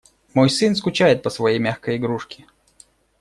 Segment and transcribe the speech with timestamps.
[0.33, 2.47] Мой сын скучает по своей мягкой игрушке.